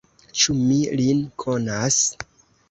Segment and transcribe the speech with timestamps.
[0.43, 2.01] Ĉu mi lin konas?